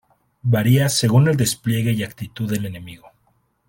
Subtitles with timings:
[0.41, 3.07] Varía según el despliegue y actitud del enemigo.